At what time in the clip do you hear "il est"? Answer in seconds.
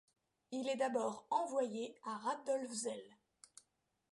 0.49-0.77